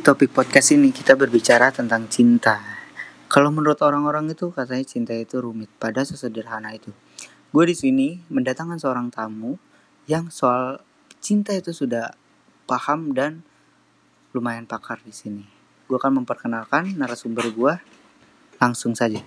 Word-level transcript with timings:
Topik 0.00 0.32
podcast 0.32 0.72
ini 0.72 0.96
kita 0.96 1.12
berbicara 1.12 1.68
tentang 1.68 2.08
cinta. 2.08 2.56
Kalau 3.28 3.52
menurut 3.52 3.76
orang-orang 3.84 4.32
itu 4.32 4.48
katanya 4.48 4.80
cinta 4.88 5.12
itu 5.12 5.36
rumit, 5.44 5.68
pada 5.76 6.00
sesederhana 6.08 6.72
itu. 6.72 6.88
Gue 7.52 7.68
di 7.68 7.76
sini 7.76 8.16
mendatangkan 8.32 8.80
seorang 8.80 9.12
tamu 9.12 9.60
yang 10.08 10.32
soal 10.32 10.80
cinta 11.20 11.52
itu 11.52 11.76
sudah 11.76 12.16
paham 12.64 13.12
dan 13.12 13.44
lumayan 14.32 14.64
pakar 14.64 15.04
di 15.04 15.12
sini. 15.12 15.44
Gue 15.84 16.00
akan 16.00 16.24
memperkenalkan 16.24 16.96
narasumber 16.96 17.52
gue 17.52 17.76
langsung 18.56 18.96
saja. 18.96 19.20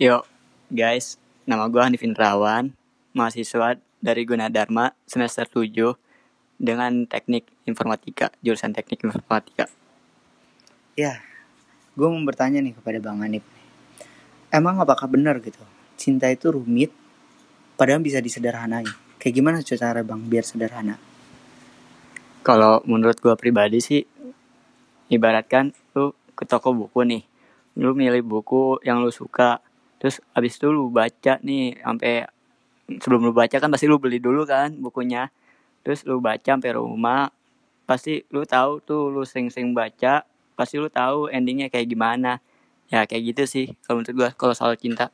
Yuk, 0.00 0.24
guys, 0.72 1.20
nama 1.44 1.68
gue 1.68 1.84
Hanif 1.84 2.00
Indrawan, 2.00 2.72
mahasiswa 3.12 3.76
dari 4.00 4.24
Gunadarma 4.24 4.96
semester 5.04 5.44
7 5.44 6.03
dengan 6.58 7.04
teknik 7.04 7.46
informatika, 7.66 8.30
jurusan 8.40 8.70
teknik 8.70 9.02
informatika. 9.02 9.66
Ya, 10.94 11.18
gue 11.98 12.06
mau 12.06 12.22
bertanya 12.22 12.62
nih 12.62 12.74
kepada 12.78 12.98
Bang 13.02 13.22
Hanif. 13.22 13.42
Emang 14.54 14.78
apakah 14.78 15.10
benar 15.10 15.42
gitu? 15.42 15.58
Cinta 15.98 16.30
itu 16.30 16.54
rumit, 16.54 16.94
padahal 17.74 17.98
bisa 18.02 18.22
disederhanai. 18.22 18.86
Kayak 19.18 19.34
gimana 19.34 19.56
cara 19.64 20.00
Bang 20.06 20.26
biar 20.30 20.46
sederhana? 20.46 21.00
Kalau 22.44 22.84
menurut 22.84 23.18
gue 23.18 23.34
pribadi 23.34 23.80
sih, 23.80 24.04
ibaratkan 25.10 25.72
lu 25.96 26.12
ke 26.36 26.44
toko 26.44 26.76
buku 26.76 27.02
nih, 27.02 27.22
lu 27.80 27.96
milih 27.96 28.22
buku 28.22 28.78
yang 28.84 29.00
lu 29.02 29.10
suka, 29.10 29.64
terus 29.98 30.20
abis 30.36 30.60
itu 30.60 30.68
lu 30.68 30.92
baca 30.92 31.40
nih 31.40 31.80
sampai 31.80 32.28
sebelum 33.00 33.30
lu 33.30 33.32
baca 33.32 33.56
kan 33.56 33.72
pasti 33.72 33.88
lu 33.88 33.96
beli 33.96 34.20
dulu 34.20 34.44
kan 34.44 34.76
bukunya 34.76 35.32
terus 35.84 36.02
lu 36.08 36.18
baca 36.18 36.42
sampai 36.42 36.74
rumah 36.74 37.28
pasti 37.84 38.24
lu 38.32 38.48
tahu 38.48 38.80
tuh 38.80 39.12
lu 39.12 39.22
sering-sering 39.28 39.76
baca 39.76 40.24
pasti 40.56 40.80
lu 40.80 40.88
tahu 40.88 41.28
endingnya 41.28 41.68
kayak 41.68 41.86
gimana. 41.86 42.40
Ya 42.88 43.04
kayak 43.04 43.34
gitu 43.34 43.42
sih 43.44 43.66
kalau 43.84 44.00
menurut 44.00 44.16
gua 44.16 44.28
kalau 44.32 44.54
soal 44.56 44.74
cinta. 44.80 45.12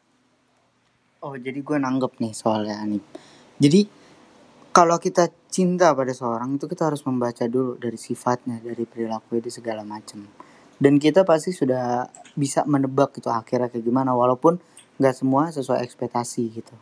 Oh 1.21 1.37
jadi 1.37 1.61
gue 1.61 1.77
nanggep 1.77 2.17
nih 2.17 2.33
soalnya 2.33 2.81
Anip. 2.81 3.05
Jadi 3.61 3.85
kalau 4.73 4.97
kita 4.97 5.29
cinta 5.53 5.93
pada 5.93 6.15
seorang 6.15 6.57
itu 6.57 6.65
kita 6.65 6.89
harus 6.89 7.05
membaca 7.05 7.45
dulu 7.45 7.77
dari 7.77 7.99
sifatnya 8.01 8.63
dari 8.63 8.87
perilaku 8.87 9.43
itu 9.43 9.51
segala 9.51 9.83
macam 9.85 10.25
dan 10.81 10.97
kita 10.97 11.29
pasti 11.29 11.53
sudah 11.53 12.09
bisa 12.33 12.65
menebak 12.65 13.13
itu 13.21 13.29
akhirnya 13.29 13.69
kayak 13.69 13.85
gimana 13.85 14.17
walaupun 14.17 14.57
nggak 14.97 15.13
semua 15.13 15.53
sesuai 15.53 15.85
ekspektasi 15.85 16.43
gitu. 16.57 16.73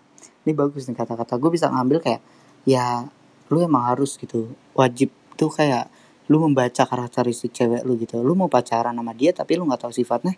Ini 0.47 0.55
bagus 0.55 0.86
nih 0.86 0.95
kata-kata. 0.95 1.34
Gue 1.42 1.50
bisa 1.50 1.67
ngambil 1.67 1.98
kayak 1.98 2.23
ya 2.62 3.11
lu 3.48 3.64
emang 3.64 3.84
harus 3.88 4.20
gitu 4.20 4.52
wajib 4.77 5.12
tuh 5.38 5.48
kayak 5.48 5.88
lu 6.28 6.44
membaca 6.44 6.84
karakteristik 6.84 7.56
cewek 7.56 7.82
lu 7.88 7.96
gitu. 7.96 8.20
Lu 8.20 8.36
mau 8.36 8.52
pacaran 8.52 8.92
sama 8.92 9.12
dia 9.16 9.32
tapi 9.32 9.56
lu 9.56 9.64
nggak 9.64 9.88
tahu 9.88 9.92
sifatnya 9.96 10.36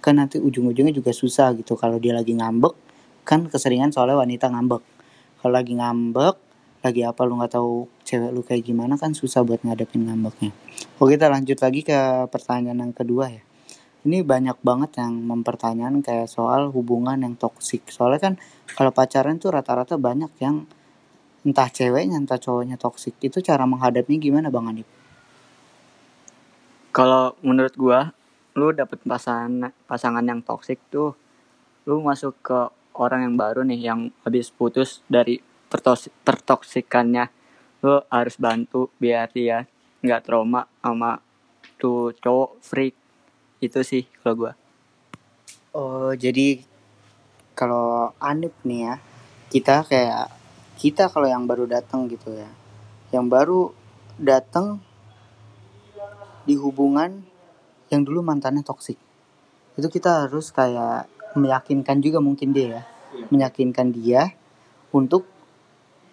kan 0.00 0.16
nanti 0.16 0.36
ujung-ujungnya 0.40 0.92
juga 0.92 1.12
susah 1.16 1.56
gitu. 1.56 1.74
Kalau 1.80 1.96
dia 1.96 2.12
lagi 2.12 2.36
ngambek 2.36 2.76
kan 3.24 3.48
keseringan 3.48 3.90
soalnya 3.90 4.20
wanita 4.20 4.52
ngambek. 4.52 4.84
Kalau 5.40 5.52
lagi 5.56 5.72
ngambek 5.76 6.36
lagi 6.80 7.04
apa 7.04 7.20
lu 7.28 7.36
nggak 7.40 7.52
tahu 7.56 7.88
cewek 8.04 8.30
lu 8.32 8.40
kayak 8.44 8.64
gimana 8.64 8.96
kan 8.96 9.16
susah 9.16 9.44
buat 9.44 9.64
ngadepin 9.64 10.08
ngambeknya. 10.08 10.52
Oke 11.00 11.16
kita 11.16 11.32
lanjut 11.32 11.56
lagi 11.60 11.80
ke 11.84 12.28
pertanyaan 12.28 12.88
yang 12.88 12.92
kedua 12.92 13.32
ya. 13.32 13.42
Ini 14.00 14.24
banyak 14.24 14.64
banget 14.64 14.96
yang 14.96 15.12
mempertanyakan 15.28 16.00
kayak 16.00 16.28
soal 16.28 16.72
hubungan 16.72 17.20
yang 17.20 17.36
toksik 17.36 17.84
soalnya 17.92 18.32
kan 18.32 18.34
kalau 18.72 18.92
pacaran 18.96 19.36
tuh 19.36 19.52
rata-rata 19.52 20.00
banyak 20.00 20.32
yang 20.40 20.64
entah 21.40 21.72
ceweknya 21.72 22.20
entah 22.20 22.36
cowoknya 22.36 22.76
toksik 22.76 23.16
itu 23.24 23.40
cara 23.40 23.64
menghadapinya 23.64 24.20
gimana 24.20 24.48
bang 24.52 24.66
Anip? 24.68 24.88
Kalau 26.90 27.38
menurut 27.40 27.74
gua, 27.78 28.12
lu 28.58 28.74
dapet 28.74 29.00
pasangan 29.06 29.72
pasangan 29.86 30.24
yang 30.26 30.42
toksik 30.42 30.82
tuh, 30.90 31.16
lu 31.86 32.02
masuk 32.04 32.34
ke 32.42 32.58
orang 32.98 33.24
yang 33.24 33.34
baru 33.38 33.64
nih 33.64 33.80
yang 33.80 34.12
habis 34.26 34.52
putus 34.52 35.00
dari 35.08 35.40
pertos 35.70 36.10
pertoksikannya, 36.26 37.30
lu 37.80 38.02
harus 38.10 38.36
bantu 38.36 38.92
biar 39.00 39.30
dia 39.32 39.64
nggak 40.04 40.24
trauma 40.26 40.66
sama 40.82 41.22
tuh 41.80 42.12
cowok 42.20 42.60
freak 42.60 42.94
itu 43.64 43.80
sih 43.80 44.04
kalau 44.20 44.34
gua. 44.36 44.52
Oh 45.70 46.10
jadi 46.12 46.60
kalau 47.54 48.10
Anip 48.18 48.52
nih 48.66 48.80
ya 48.90 48.94
kita 49.52 49.86
kayak 49.86 50.39
kita 50.80 51.12
kalau 51.12 51.28
yang 51.28 51.44
baru 51.44 51.68
datang 51.68 52.08
gitu 52.08 52.32
ya. 52.32 52.48
Yang 53.12 53.26
baru 53.28 53.60
datang 54.16 54.80
di 56.48 56.56
hubungan 56.56 57.20
yang 57.92 58.00
dulu 58.00 58.24
mantannya 58.24 58.64
toksik 58.64 58.96
itu 59.76 59.88
kita 59.88 60.26
harus 60.26 60.52
kayak 60.52 61.06
meyakinkan 61.36 62.04
juga 62.04 62.18
mungkin 62.18 62.52
dia 62.52 62.80
ya. 62.80 62.82
Iya. 63.10 63.26
meyakinkan 63.26 63.90
dia 63.90 64.22
untuk 64.94 65.26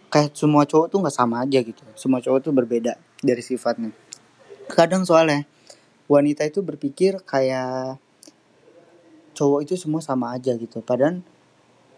kayak 0.10 0.34
semua 0.34 0.66
cowok 0.66 0.90
tuh 0.90 0.98
nggak 1.06 1.14
sama 1.14 1.46
aja 1.46 1.62
gitu. 1.62 1.84
Semua 1.94 2.18
cowok 2.18 2.42
tuh 2.42 2.54
berbeda 2.58 2.98
dari 3.22 3.44
sifatnya. 3.46 3.94
Kadang 4.66 5.06
soalnya 5.06 5.46
wanita 6.10 6.42
itu 6.50 6.66
berpikir 6.66 7.22
kayak 7.22 8.02
cowok 9.38 9.70
itu 9.70 9.78
semua 9.78 10.02
sama 10.02 10.34
aja 10.34 10.58
gitu. 10.58 10.82
Padahal 10.82 11.22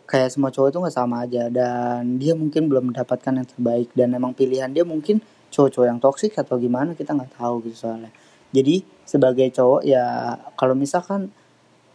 kayak 0.10 0.34
semua 0.34 0.50
cowok 0.50 0.74
itu 0.74 0.78
nggak 0.82 0.98
sama 0.98 1.16
aja. 1.30 1.44
Dan 1.54 2.18
dia 2.18 2.34
mungkin 2.34 2.66
belum 2.66 2.90
mendapatkan 2.90 3.30
yang 3.30 3.46
terbaik. 3.46 3.94
Dan 3.94 4.18
emang 4.18 4.34
pilihan 4.34 4.74
dia 4.74 4.82
mungkin 4.82 5.22
cowok-cowok 5.54 5.86
yang 5.86 6.02
toksik 6.02 6.34
atau 6.34 6.58
gimana 6.58 6.98
kita 6.98 7.14
nggak 7.14 7.38
tahu 7.38 7.70
gitu 7.70 7.86
soalnya. 7.86 8.10
Jadi 8.50 8.82
sebagai 9.06 9.54
cowok 9.54 9.82
ya 9.86 10.34
kalau 10.58 10.74
misalkan 10.74 11.30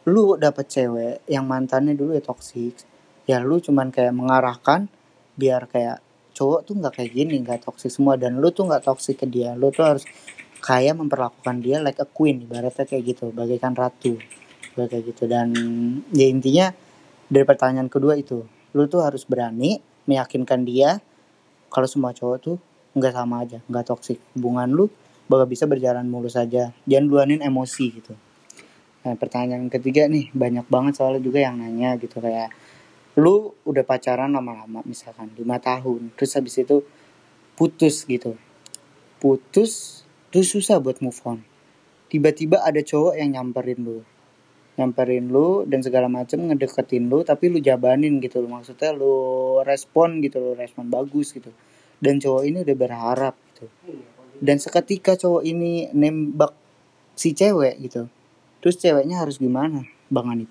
lu 0.06 0.38
dapet 0.38 0.70
cewek 0.70 1.26
yang 1.26 1.48
mantannya 1.48 1.96
dulu 1.96 2.14
ya 2.14 2.22
toksik 2.22 2.76
ya 3.24 3.40
lu 3.40 3.56
cuman 3.56 3.88
kayak 3.88 4.12
mengarahkan 4.12 4.86
biar 5.34 5.64
kayak 5.64 6.04
cowok 6.36 6.60
tuh 6.68 6.74
nggak 6.76 6.92
kayak 7.00 7.10
gini 7.10 7.42
nggak 7.42 7.66
toksik 7.66 7.90
semua. 7.90 8.14
Dan 8.14 8.38
lu 8.38 8.54
tuh 8.54 8.70
nggak 8.70 8.86
toksik 8.86 9.22
ke 9.22 9.26
dia 9.26 9.58
lu 9.58 9.74
tuh 9.74 9.82
harus 9.82 10.06
kayak 10.62 10.94
memperlakukan 10.96 11.58
dia 11.60 11.82
like 11.82 11.98
a 11.98 12.06
queen 12.06 12.46
ibaratnya 12.46 12.86
kayak 12.86 13.02
gitu 13.14 13.34
bagaikan 13.34 13.74
ratu 13.74 14.18
kayak 14.78 15.02
gitu. 15.14 15.26
Dan 15.26 15.50
ya 16.14 16.26
intinya 16.30 16.70
dari 17.28 17.44
pertanyaan 17.44 17.88
kedua 17.88 18.18
itu 18.18 18.44
lu 18.74 18.84
tuh 18.90 19.06
harus 19.06 19.24
berani 19.24 19.78
meyakinkan 20.04 20.66
dia 20.66 21.00
kalau 21.70 21.88
semua 21.88 22.12
cowok 22.12 22.38
tuh 22.42 22.56
nggak 22.94 23.12
sama 23.14 23.42
aja 23.42 23.58
nggak 23.66 23.84
toksik 23.86 24.18
hubungan 24.36 24.70
lu 24.70 24.86
bakal 25.24 25.48
bisa 25.48 25.64
berjalan 25.64 26.04
mulus 26.04 26.36
saja 26.36 26.70
jangan 26.84 27.06
luanin 27.08 27.40
emosi 27.40 27.84
gitu. 28.00 28.12
Nah 29.04 29.14
pertanyaan 29.16 29.68
ketiga 29.72 30.08
nih 30.08 30.28
banyak 30.32 30.68
banget 30.68 31.00
soalnya 31.00 31.20
juga 31.24 31.40
yang 31.40 31.60
nanya 31.60 31.96
gitu. 31.96 32.20
Kayak 32.20 32.52
lu 33.16 33.56
udah 33.64 33.84
pacaran 33.86 34.32
lama-lama 34.32 34.84
misalkan 34.84 35.32
lima 35.36 35.56
tahun 35.60 36.12
terus 36.16 36.36
habis 36.36 36.60
itu 36.60 36.84
putus 37.56 38.04
gitu. 38.04 38.36
Putus 39.16 40.04
tuh 40.28 40.44
susah 40.44 40.76
buat 40.76 41.00
move 41.00 41.20
on. 41.24 41.40
Tiba-tiba 42.12 42.60
ada 42.60 42.84
cowok 42.84 43.16
yang 43.16 43.32
nyamperin 43.32 43.80
lu 43.80 44.04
nyamperin 44.74 45.30
lu 45.30 45.62
dan 45.66 45.80
segala 45.82 46.10
macem 46.10 46.50
ngedeketin 46.50 47.06
lu 47.06 47.22
tapi 47.22 47.50
lu 47.50 47.62
jabanin 47.62 48.18
gitu 48.18 48.42
loh. 48.42 48.58
Maksudnya 48.58 48.90
lu 48.94 49.14
respon 49.62 50.18
gitu 50.20 50.42
lo 50.42 50.50
respon 50.58 50.90
bagus 50.90 51.34
gitu. 51.34 51.54
Dan 51.98 52.18
cowok 52.18 52.42
ini 52.44 52.58
udah 52.66 52.76
berharap 52.76 53.34
gitu. 53.54 53.66
Dan 54.42 54.58
seketika 54.58 55.14
cowok 55.14 55.42
ini 55.46 55.88
nembak 55.94 56.64
si 57.14 57.30
cewek 57.30 57.78
gitu 57.78 58.10
terus 58.58 58.76
ceweknya 58.78 59.22
harus 59.22 59.38
gimana 59.38 59.86
bang 60.10 60.26
Anip 60.26 60.50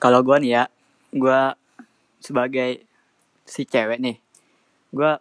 kalau 0.00 0.24
gue 0.24 0.36
nih 0.40 0.52
ya 0.56 0.64
gue 1.12 1.42
sebagai 2.24 2.80
si 3.44 3.68
cewek 3.68 4.00
nih 4.00 4.16
gue 4.96 5.12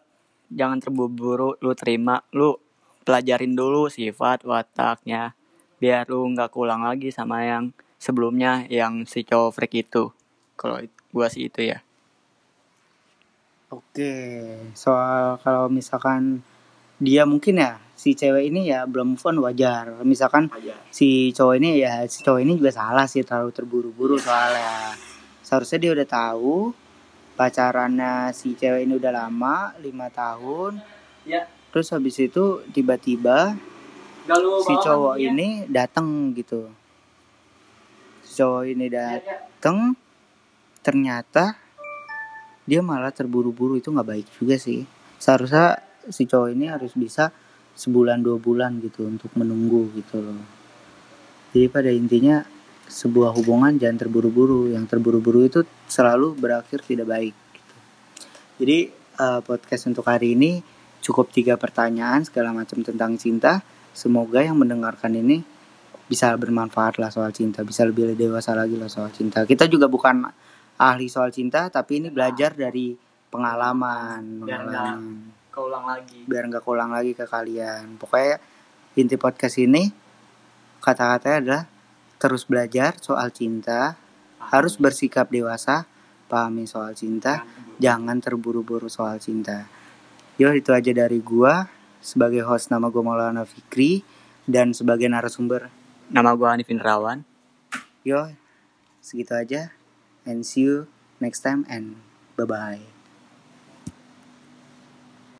jangan 0.55 0.79
terburu-buru 0.79 1.59
lu 1.59 1.75
terima 1.75 2.23
lu 2.31 2.55
pelajarin 3.03 3.53
dulu 3.53 3.91
sifat 3.91 4.47
wataknya 4.47 5.35
biar 5.79 6.11
lu 6.11 6.27
nggak 6.35 6.51
kulang 6.51 6.83
lagi 6.83 7.09
sama 7.09 7.47
yang 7.47 7.71
sebelumnya 7.95 8.67
yang 8.67 9.07
si 9.07 9.23
cowok 9.23 9.55
freak 9.55 9.87
itu. 9.87 10.11
Kalau 10.59 10.79
gua 11.11 11.27
sih 11.31 11.47
itu 11.47 11.63
ya. 11.63 11.79
Oke 13.69 14.13
soal 14.73 15.37
kalau 15.39 15.69
misalkan 15.69 16.41
dia 16.99 17.23
mungkin 17.23 17.61
ya 17.63 17.79
si 17.95 18.11
cewek 18.15 18.51
ini 18.51 18.71
ya 18.71 18.83
belum 18.83 19.15
move 19.15 19.25
on 19.27 19.39
wajar. 19.43 20.03
Misalkan 20.03 20.51
wajar. 20.51 20.79
si 20.91 21.31
cowok 21.31 21.55
ini 21.59 21.79
ya 21.79 22.03
si 22.11 22.23
cowok 22.23 22.39
ini 22.43 22.59
juga 22.59 22.71
salah 22.75 23.07
sih 23.07 23.23
terlalu 23.23 23.55
terburu-buru 23.55 24.19
soalnya. 24.19 24.95
Seharusnya 25.43 25.79
dia 25.79 25.91
udah 25.95 26.07
tahu 26.07 26.75
pacarannya 27.39 28.35
si 28.35 28.55
cewek 28.59 28.83
ini 28.83 28.99
udah 28.99 29.11
lama 29.15 29.71
lima 29.79 30.11
tahun. 30.11 30.99
Ya. 31.27 31.45
terus 31.69 31.93
habis 31.93 32.17
itu 32.17 32.65
tiba-tiba 32.73 33.53
si 34.37 34.73
cowok 34.77 35.15
ya. 35.17 35.31
ini 35.33 35.47
datang 35.65 36.31
gitu 36.37 36.69
si 38.21 38.39
cowok 38.39 38.63
ini 38.69 38.85
iya, 38.87 39.17
iya. 39.17 39.19
datang 39.19 39.97
ternyata 40.85 41.57
dia 42.69 42.85
malah 42.85 43.09
terburu-buru 43.09 43.81
itu 43.81 43.89
nggak 43.89 44.07
baik 44.07 44.27
juga 44.37 44.55
sih 44.61 44.85
seharusnya 45.17 45.81
si 46.13 46.29
cowok 46.29 46.49
ini 46.53 46.69
harus 46.69 46.93
bisa 46.93 47.33
sebulan 47.73 48.21
dua 48.21 48.37
bulan 48.37 48.77
gitu 48.79 49.09
untuk 49.09 49.33
menunggu 49.33 49.89
gitu 49.97 50.21
loh 50.21 50.41
jadi 51.49 51.65
pada 51.67 51.89
intinya 51.89 52.45
sebuah 52.89 53.33
hubungan 53.37 53.77
jangan 53.77 54.05
terburu-buru 54.05 54.73
yang 54.73 54.85
terburu-buru 54.89 55.45
itu 55.45 55.61
selalu 55.85 56.33
berakhir 56.37 56.81
tidak 56.85 57.09
baik 57.09 57.35
gitu. 57.53 57.75
jadi 58.61 58.77
uh, 59.21 59.39
podcast 59.45 59.89
untuk 59.89 60.05
hari 60.09 60.33
ini 60.33 60.61
cukup 60.99 61.29
tiga 61.33 61.55
pertanyaan 61.55 62.25
segala 62.25 62.53
macam 62.53 62.81
tentang 62.81 63.15
cinta 63.15 63.61
semoga 63.93 64.41
yang 64.43 64.57
mendengarkan 64.57 65.13
ini 65.15 65.41
bisa 66.09 66.33
bermanfaat 66.33 66.97
lah 66.97 67.13
soal 67.13 67.29
cinta 67.29 67.61
bisa 67.61 67.85
lebih 67.85 68.17
dewasa 68.17 68.57
lagi 68.57 68.73
lah 68.73 68.89
soal 68.89 69.13
cinta. 69.13 69.45
Kita 69.45 69.69
juga 69.69 69.85
bukan 69.85 70.25
ahli 70.81 71.05
soal 71.05 71.29
cinta 71.29 71.69
tapi 71.69 72.01
ini 72.01 72.09
belajar 72.09 72.57
dari 72.57 72.97
pengalaman 73.29 74.41
Biar 74.41 74.65
pengalaman. 74.65 75.01
Keulang 75.49 75.85
lagi. 75.85 76.19
biar 76.25 76.43
nggak 76.49 76.63
keulang 76.65 76.91
lagi 76.93 77.11
ke 77.13 77.25
kalian. 77.29 78.01
Pokoknya 78.01 78.41
inti 78.97 79.15
podcast 79.21 79.61
ini 79.61 79.85
kata-katanya 80.81 81.37
adalah 81.37 81.63
terus 82.17 82.43
belajar 82.49 82.97
soal 82.99 83.29
cinta 83.29 83.95
harus 84.49 84.81
bersikap 84.81 85.29
dewasa 85.29 85.85
pahami 86.25 86.65
soal 86.65 86.97
cinta 86.97 87.45
jangan 87.77 88.17
terburu-buru 88.17 88.89
soal 88.89 89.21
cinta. 89.21 89.69
Yo 90.41 90.49
itu 90.57 90.73
aja 90.73 90.89
dari 90.89 91.19
gua 91.21 91.78
sebagai 91.99 92.43
host 92.43 92.71
nama 92.71 92.91
gua 92.91 93.03
Maulana 93.03 93.43
Fikri. 93.47 94.03
Dan 94.49 94.73
sebagai 94.73 95.05
narasumber 95.05 95.69
Nama 96.09 96.33
gua 96.33 96.57
Hanifin 96.57 96.81
Rawan. 96.81 97.21
yo 98.01 98.33
segitu 99.03 99.37
aja. 99.37 99.71
And 100.25 100.41
see 100.41 100.65
you 100.65 100.89
next 101.21 101.45
time 101.45 101.67
and 101.69 101.99
bye 102.35 102.47
bye 102.47 102.98